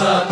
[0.00, 0.29] 만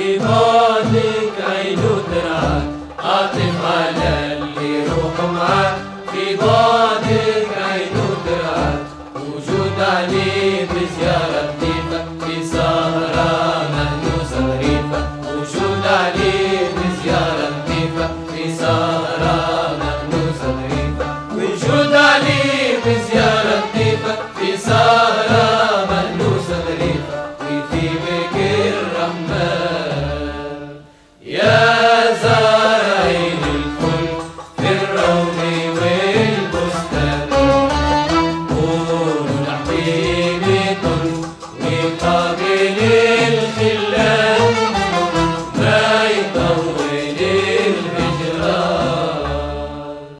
[0.00, 0.59] give up.
[42.60, 43.09] Yeah.